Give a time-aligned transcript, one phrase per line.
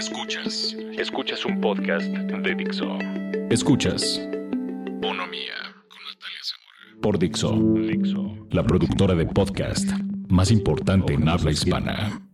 [0.00, 0.74] Escuchas.
[0.96, 2.88] Escuchas un podcast de Dixo.
[3.50, 4.18] Escuchas.
[4.98, 5.52] Bonomía
[5.90, 7.02] con Natalia Zamora.
[7.02, 7.52] Por Dixo.
[7.74, 8.46] Dixo.
[8.48, 9.90] La productora de podcast
[10.28, 12.26] más importante en habla hispana.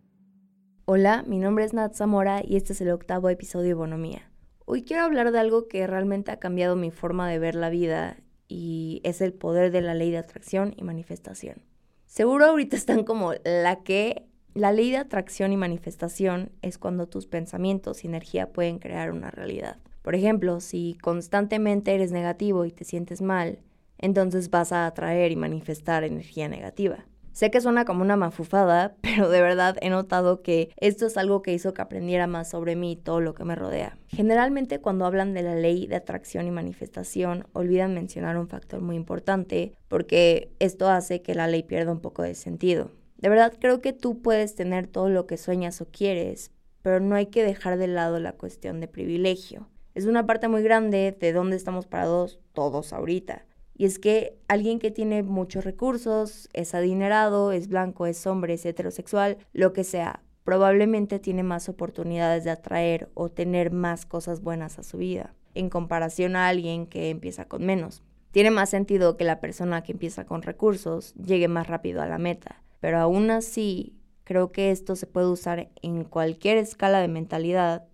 [0.85, 4.31] Hola, mi nombre es Nat Zamora y este es el octavo episodio de Bonomía.
[4.65, 8.19] Hoy quiero hablar de algo que realmente ha cambiado mi forma de ver la vida
[8.47, 11.65] y es el poder de la ley de atracción y manifestación.
[12.05, 17.27] Seguro ahorita están como la que la ley de atracción y manifestación es cuando tus
[17.27, 19.77] pensamientos y energía pueden crear una realidad.
[20.01, 23.59] Por ejemplo, si constantemente eres negativo y te sientes mal,
[23.99, 27.05] entonces vas a atraer y manifestar energía negativa.
[27.33, 31.43] Sé que suena como una mafufada, pero de verdad he notado que esto es algo
[31.43, 33.99] que hizo que aprendiera más sobre mí y todo lo que me rodea.
[34.09, 38.97] Generalmente cuando hablan de la ley de atracción y manifestación, olvidan mencionar un factor muy
[38.97, 42.91] importante porque esto hace que la ley pierda un poco de sentido.
[43.19, 46.51] De verdad creo que tú puedes tener todo lo que sueñas o quieres,
[46.83, 49.69] pero no hay que dejar de lado la cuestión de privilegio.
[49.95, 53.47] Es una parte muy grande de dónde estamos parados todos ahorita.
[53.75, 58.67] Y es que alguien que tiene muchos recursos, es adinerado, es blanco, es hombre, es
[58.67, 64.79] heterosexual, lo que sea, probablemente tiene más oportunidades de atraer o tener más cosas buenas
[64.79, 68.03] a su vida, en comparación a alguien que empieza con menos.
[68.31, 72.19] Tiene más sentido que la persona que empieza con recursos llegue más rápido a la
[72.19, 77.89] meta pero aún así creo que esto se puede usar en cualquier escala de mentalidad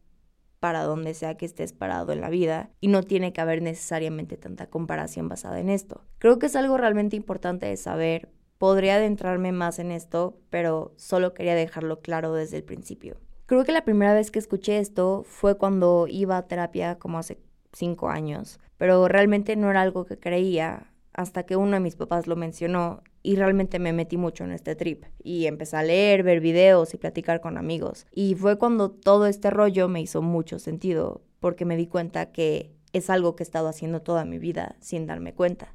[0.61, 4.37] para donde sea que estés parado en la vida y no tiene que haber necesariamente
[4.37, 6.05] tanta comparación basada en esto.
[6.19, 8.29] Creo que es algo realmente importante de saber.
[8.59, 13.17] Podría adentrarme más en esto, pero solo quería dejarlo claro desde el principio.
[13.47, 17.41] Creo que la primera vez que escuché esto fue cuando iba a terapia como hace
[17.73, 22.27] cinco años, pero realmente no era algo que creía hasta que uno de mis papás
[22.27, 26.41] lo mencionó y realmente me metí mucho en este trip y empecé a leer, ver
[26.41, 28.07] videos y platicar con amigos.
[28.11, 32.73] Y fue cuando todo este rollo me hizo mucho sentido porque me di cuenta que
[32.93, 35.75] es algo que he estado haciendo toda mi vida sin darme cuenta.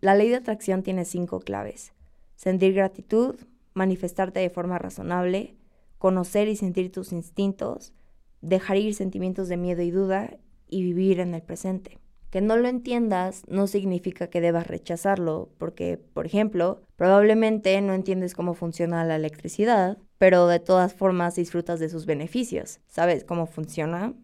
[0.00, 1.92] La ley de atracción tiene cinco claves.
[2.34, 3.36] Sentir gratitud,
[3.74, 5.56] manifestarte de forma razonable,
[5.98, 7.92] conocer y sentir tus instintos,
[8.40, 10.36] dejar ir sentimientos de miedo y duda
[10.68, 12.01] y vivir en el presente.
[12.32, 18.32] Que no lo entiendas no significa que debas rechazarlo, porque, por ejemplo, probablemente no entiendes
[18.32, 22.80] cómo funciona la electricidad, pero de todas formas disfrutas de sus beneficios.
[22.88, 24.14] ¿Sabes cómo funciona?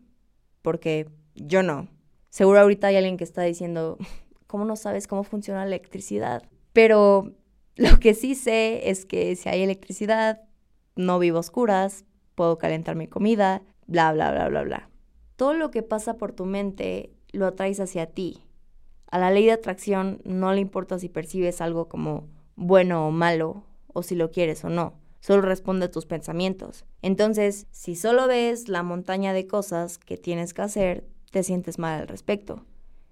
[0.62, 1.86] Porque yo no.
[2.30, 3.98] Seguro ahorita hay alguien que está diciendo,
[4.46, 6.44] ¿cómo no sabes cómo funciona la electricidad?
[6.72, 7.34] Pero
[7.76, 10.40] lo que sí sé es que si hay electricidad,
[10.96, 14.90] no vivo oscuras, puedo calentar mi comida, bla, bla, bla, bla, bla.
[15.36, 18.43] Todo lo que pasa por tu mente lo atraes hacia ti.
[19.11, 23.62] A la ley de atracción no le importa si percibes algo como bueno o malo,
[23.93, 24.94] o si lo quieres o no.
[25.21, 26.84] Solo responde a tus pensamientos.
[27.03, 32.00] Entonces, si solo ves la montaña de cosas que tienes que hacer, te sientes mal
[32.00, 32.65] al respecto.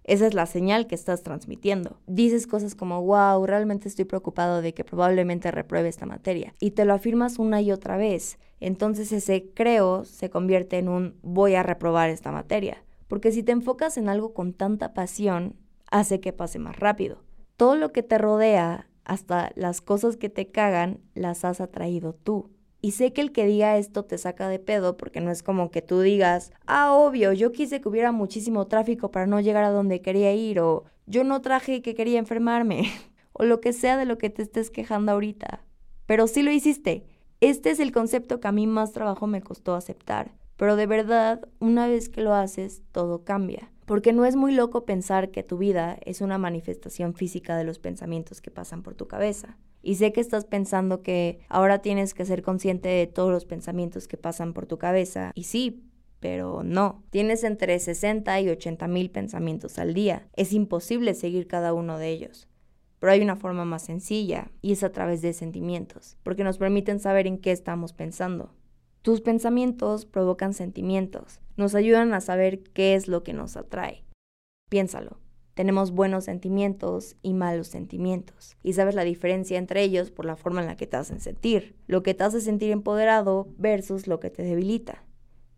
[0.05, 1.99] Esa es la señal que estás transmitiendo.
[2.07, 6.55] Dices cosas como, wow, realmente estoy preocupado de que probablemente repruebe esta materia.
[6.61, 8.39] Y te lo afirmas una y otra vez.
[8.61, 13.53] Entonces ese creo se convierte en un voy a reprobar esta materia porque si te
[13.53, 15.57] enfocas en algo con tanta pasión,
[15.91, 17.23] hace que pase más rápido.
[17.57, 22.51] Todo lo que te rodea, hasta las cosas que te cagan, las has atraído tú.
[22.83, 25.71] Y sé que el que diga esto te saca de pedo porque no es como
[25.71, 29.71] que tú digas, ah, obvio, yo quise que hubiera muchísimo tráfico para no llegar a
[29.71, 32.85] donde quería ir, o yo no traje que quería enfermarme,
[33.33, 35.65] o lo que sea de lo que te estés quejando ahorita.
[36.07, 37.07] Pero sí lo hiciste.
[37.41, 40.33] Este es el concepto que a mí más trabajo me costó aceptar.
[40.57, 43.73] Pero de verdad, una vez que lo haces, todo cambia.
[43.85, 47.79] Porque no es muy loco pensar que tu vida es una manifestación física de los
[47.79, 49.59] pensamientos que pasan por tu cabeza.
[49.83, 54.09] Y sé que estás pensando que ahora tienes que ser consciente de todos los pensamientos
[54.09, 55.31] que pasan por tu cabeza.
[55.35, 55.85] Y sí,
[56.19, 57.05] pero no.
[57.11, 60.27] Tienes entre 60 y 80 mil pensamientos al día.
[60.35, 62.49] Es imposible seguir cada uno de ellos.
[62.99, 66.99] Pero hay una forma más sencilla y es a través de sentimientos, porque nos permiten
[66.99, 68.51] saber en qué estamos pensando.
[69.07, 74.05] Tus pensamientos provocan sentimientos, nos ayudan a saber qué es lo que nos atrae.
[74.69, 75.21] Piénsalo.
[75.55, 78.57] Tenemos buenos sentimientos y malos sentimientos.
[78.65, 81.77] Y sabes la diferencia entre ellos por la forma en la que te hacen sentir.
[81.87, 85.05] Lo que te hace sentir empoderado versus lo que te debilita.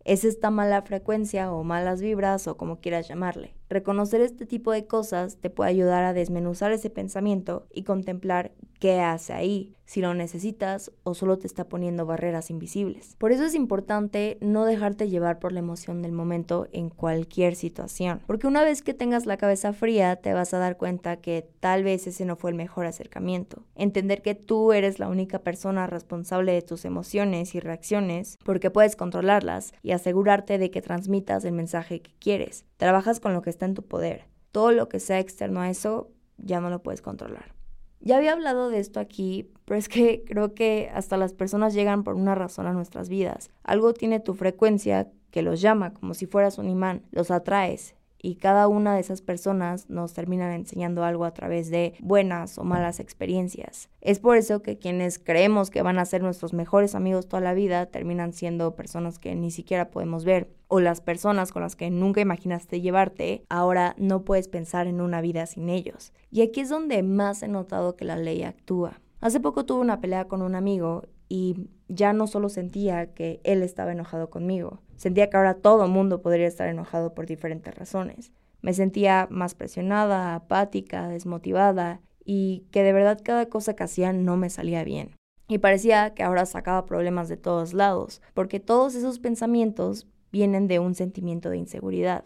[0.05, 3.55] Es esta mala frecuencia o malas vibras o como quieras llamarle.
[3.67, 9.01] Reconocer este tipo de cosas te puede ayudar a desmenuzar ese pensamiento y contemplar qué
[9.01, 13.15] hace ahí, si lo necesitas o solo te está poniendo barreras invisibles.
[13.17, 18.21] Por eso es importante no dejarte llevar por la emoción del momento en cualquier situación,
[18.25, 21.83] porque una vez que tengas la cabeza fría te vas a dar cuenta que tal
[21.83, 23.63] vez ese no fue el mejor acercamiento.
[23.75, 28.95] Entender que tú eres la única persona responsable de tus emociones y reacciones, porque puedes
[28.95, 32.65] controlarlas y asegurarte de que transmitas el mensaje que quieres.
[32.77, 34.25] Trabajas con lo que está en tu poder.
[34.51, 37.58] Todo lo que sea externo a eso ya no lo puedes controlar.
[38.01, 42.03] Ya había hablado de esto aquí, pero es que creo que hasta las personas llegan
[42.03, 43.49] por una razón a nuestras vidas.
[43.63, 48.35] Algo tiene tu frecuencia que los llama como si fueras un imán, los atraes y
[48.35, 52.99] cada una de esas personas nos terminan enseñando algo a través de buenas o malas
[52.99, 53.89] experiencias.
[54.01, 57.53] Es por eso que quienes creemos que van a ser nuestros mejores amigos toda la
[57.53, 61.89] vida terminan siendo personas que ni siquiera podemos ver o las personas con las que
[61.89, 66.13] nunca imaginaste llevarte, ahora no puedes pensar en una vida sin ellos.
[66.31, 69.01] Y aquí es donde más he notado que la ley actúa.
[69.19, 73.63] Hace poco tuve una pelea con un amigo y ya no solo sentía que él
[73.63, 78.31] estaba enojado conmigo, sentía que ahora todo el mundo podría estar enojado por diferentes razones.
[78.61, 84.37] Me sentía más presionada, apática, desmotivada y que de verdad cada cosa que hacía no
[84.37, 85.15] me salía bien.
[85.47, 90.79] Y parecía que ahora sacaba problemas de todos lados, porque todos esos pensamientos vienen de
[90.79, 92.23] un sentimiento de inseguridad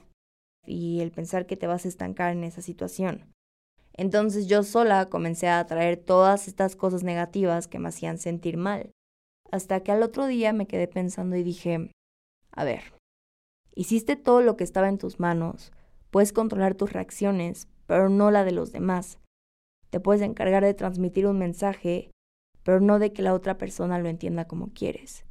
[0.66, 3.34] y el pensar que te vas a estancar en esa situación.
[3.96, 8.92] Entonces yo sola comencé a atraer todas estas cosas negativas que me hacían sentir mal.
[9.52, 11.92] Hasta que al otro día me quedé pensando y dije,
[12.52, 12.94] a ver,
[13.76, 15.72] hiciste todo lo que estaba en tus manos,
[16.10, 19.20] puedes controlar tus reacciones, pero no la de los demás.
[19.92, 22.10] Te puedes encargar de transmitir un mensaje,
[22.64, 25.24] pero no de que la otra persona lo entienda como quieres.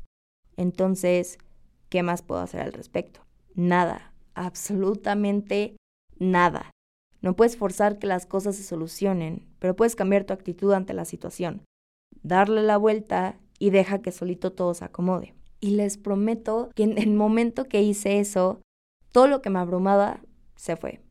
[0.57, 1.39] Entonces,
[1.93, 3.21] ¿qué más puedo hacer al respecto?
[3.55, 5.77] Nada, absolutamente
[6.19, 6.71] nada.
[7.21, 11.05] No puedes forzar que las cosas se solucionen, pero puedes cambiar tu actitud ante la
[11.05, 11.67] situación,
[12.23, 15.35] darle la vuelta y deja que solito todo se acomode.
[15.61, 18.63] Y les prometo que en el momento que hice eso,
[19.13, 20.23] todo lo que me abrumaba
[20.57, 21.03] se fue.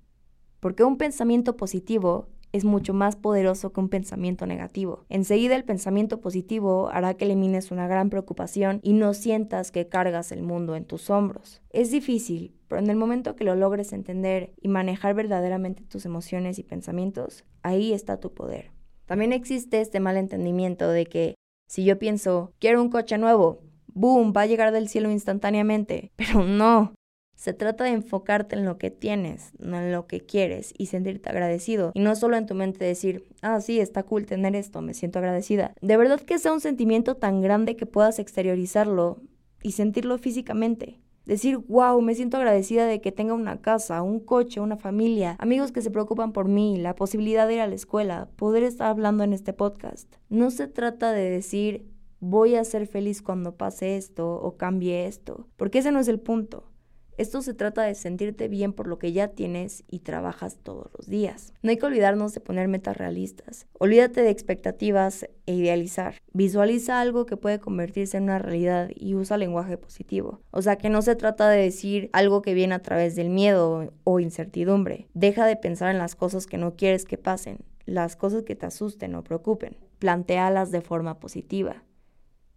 [0.61, 5.05] Porque un pensamiento positivo es mucho más poderoso que un pensamiento negativo.
[5.09, 10.31] Enseguida el pensamiento positivo hará que elimines una gran preocupación y no sientas que cargas
[10.31, 11.61] el mundo en tus hombros.
[11.69, 16.59] Es difícil, pero en el momento que lo logres entender y manejar verdaderamente tus emociones
[16.59, 18.71] y pensamientos, ahí está tu poder.
[19.05, 21.35] También existe este mal entendimiento de que
[21.67, 23.61] si yo pienso, quiero un coche nuevo,
[23.93, 26.93] boom, va a llegar del cielo instantáneamente, pero no,
[27.41, 31.91] se trata de enfocarte en lo que tienes, en lo que quieres y sentirte agradecido.
[31.95, 35.17] Y no solo en tu mente decir, ah, sí, está cool tener esto, me siento
[35.17, 35.73] agradecida.
[35.81, 39.23] De verdad que sea un sentimiento tan grande que puedas exteriorizarlo
[39.63, 40.99] y sentirlo físicamente.
[41.25, 45.71] Decir, wow, me siento agradecida de que tenga una casa, un coche, una familia, amigos
[45.71, 49.23] que se preocupan por mí, la posibilidad de ir a la escuela, poder estar hablando
[49.23, 50.13] en este podcast.
[50.29, 51.87] No se trata de decir,
[52.19, 56.19] voy a ser feliz cuando pase esto o cambie esto, porque ese no es el
[56.19, 56.70] punto.
[57.17, 61.07] Esto se trata de sentirte bien por lo que ya tienes y trabajas todos los
[61.07, 61.53] días.
[61.61, 63.67] No hay que olvidarnos de poner metas realistas.
[63.79, 66.15] Olvídate de expectativas e idealizar.
[66.33, 70.41] Visualiza algo que puede convertirse en una realidad y usa lenguaje positivo.
[70.51, 73.93] O sea que no se trata de decir algo que viene a través del miedo
[74.03, 75.07] o incertidumbre.
[75.13, 78.65] Deja de pensar en las cosas que no quieres que pasen, las cosas que te
[78.65, 79.77] asusten o preocupen.
[79.99, 81.83] Plantéalas de forma positiva.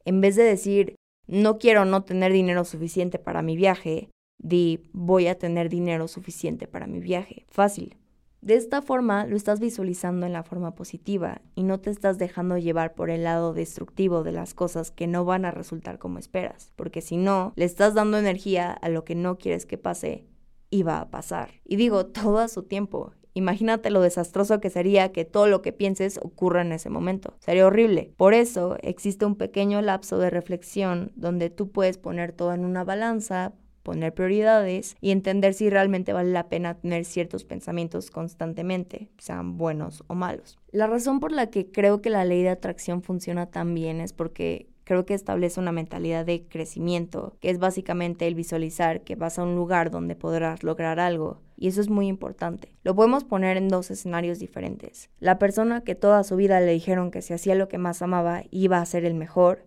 [0.04, 0.96] En vez de decir,
[1.26, 6.66] no quiero no tener dinero suficiente para mi viaje, Di, voy a tener dinero suficiente
[6.66, 7.46] para mi viaje.
[7.48, 7.96] Fácil.
[8.44, 12.58] De esta forma lo estás visualizando en la forma positiva y no te estás dejando
[12.58, 16.70] llevar por el lado destructivo de las cosas que no van a resultar como esperas,
[16.76, 20.26] porque si no, le estás dando energía a lo que no quieres que pase
[20.68, 21.52] y va a pasar.
[21.64, 23.14] Y digo, todo a su tiempo.
[23.32, 27.34] Imagínate lo desastroso que sería que todo lo que pienses ocurra en ese momento.
[27.40, 28.12] Sería horrible.
[28.18, 32.84] Por eso existe un pequeño lapso de reflexión donde tú puedes poner todo en una
[32.84, 39.56] balanza, poner prioridades y entender si realmente vale la pena tener ciertos pensamientos constantemente, sean
[39.56, 40.58] buenos o malos.
[40.72, 44.12] La razón por la que creo que la ley de atracción funciona tan bien es
[44.12, 49.38] porque creo que establece una mentalidad de crecimiento, que es básicamente el visualizar que vas
[49.38, 51.40] a un lugar donde podrás lograr algo.
[51.56, 52.76] Y eso es muy importante.
[52.82, 55.08] Lo podemos poner en dos escenarios diferentes.
[55.20, 58.42] La persona que toda su vida le dijeron que si hacía lo que más amaba
[58.50, 59.64] iba a ser el mejor,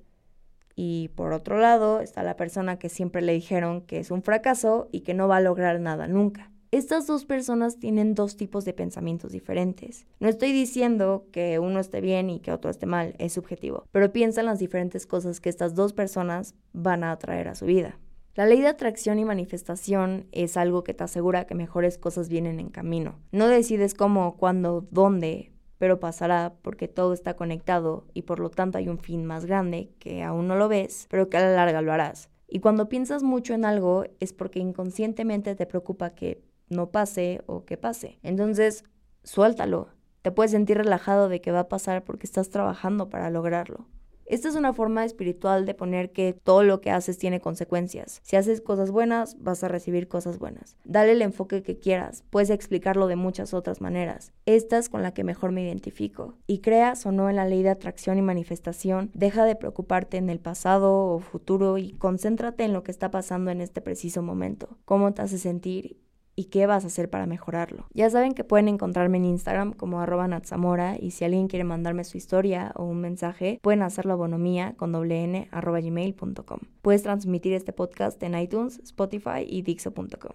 [0.77, 4.87] y por otro lado está la persona que siempre le dijeron que es un fracaso
[4.91, 6.51] y que no va a lograr nada nunca.
[6.69, 10.05] Estas dos personas tienen dos tipos de pensamientos diferentes.
[10.19, 14.13] No estoy diciendo que uno esté bien y que otro esté mal, es subjetivo, pero
[14.13, 17.97] piensa en las diferentes cosas que estas dos personas van a atraer a su vida.
[18.35, 22.59] La ley de atracción y manifestación es algo que te asegura que mejores cosas vienen
[22.59, 23.17] en camino.
[23.31, 28.77] No decides cómo, cuándo, dónde, pero pasará porque todo está conectado y por lo tanto
[28.77, 31.81] hay un fin más grande que aún no lo ves, pero que a la larga
[31.81, 32.29] lo harás.
[32.47, 37.65] Y cuando piensas mucho en algo es porque inconscientemente te preocupa que no pase o
[37.65, 38.19] que pase.
[38.23, 38.83] Entonces,
[39.23, 39.89] suéltalo.
[40.21, 43.87] Te puedes sentir relajado de que va a pasar porque estás trabajando para lograrlo.
[44.27, 48.19] Esta es una forma espiritual de poner que todo lo que haces tiene consecuencias.
[48.23, 50.75] Si haces cosas buenas, vas a recibir cosas buenas.
[50.83, 54.33] Dale el enfoque que quieras, puedes explicarlo de muchas otras maneras.
[54.45, 56.37] Esta es con la que mejor me identifico.
[56.45, 60.29] Y creas o no en la ley de atracción y manifestación, deja de preocuparte en
[60.29, 64.77] el pasado o futuro y concéntrate en lo que está pasando en este preciso momento.
[64.83, 66.06] Cómo te hace sentir
[66.37, 67.87] y qué vas a hacer para mejorarlo.
[67.93, 72.05] Ya saben que pueden encontrarme en Instagram como arroba natzamora y si alguien quiere mandarme
[72.05, 76.59] su historia o un mensaje, pueden hacerlo a bonomía con doble n arroba gmail.com.
[76.81, 80.33] Puedes transmitir este podcast en iTunes, Spotify y Dixo.com.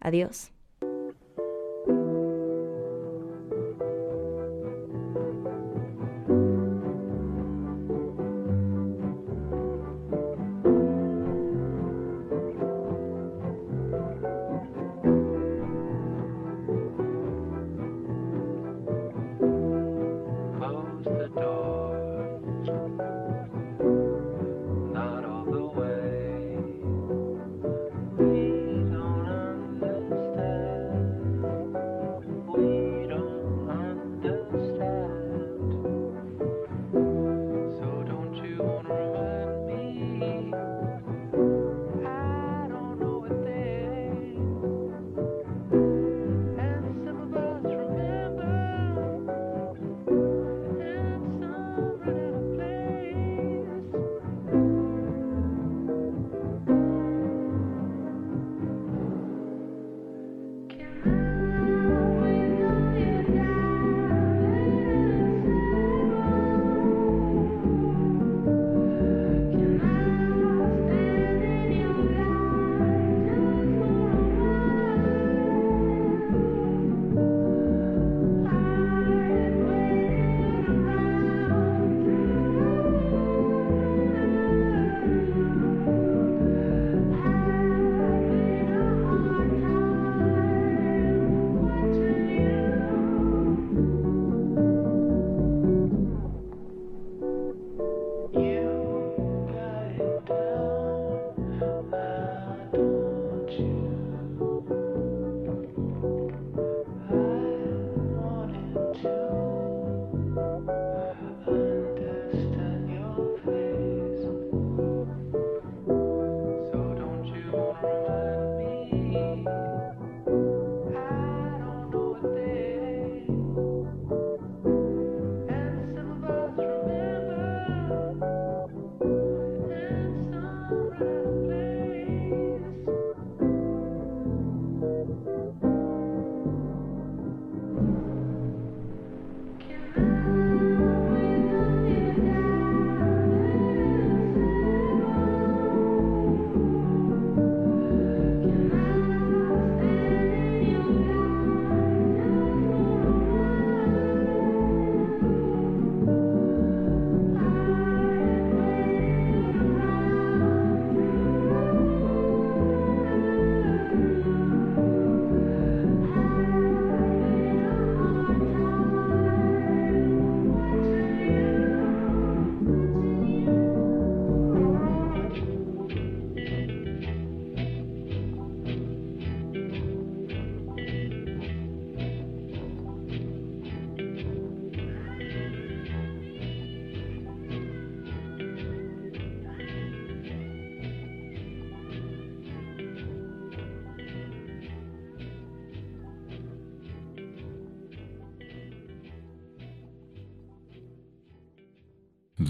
[0.00, 0.53] Adiós.